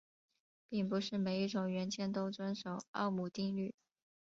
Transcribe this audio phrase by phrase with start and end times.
[0.67, 3.75] 并不是每一种元件都遵守欧姆定律。